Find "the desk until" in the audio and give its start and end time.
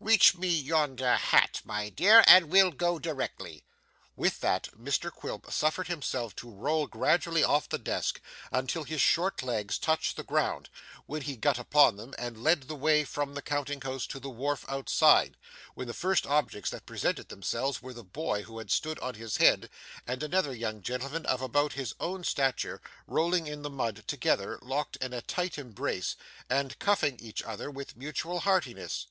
7.68-8.84